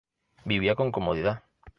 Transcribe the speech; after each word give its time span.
Vivía 0.45 0.73
con 0.75 0.91
comodidad. 0.91 1.43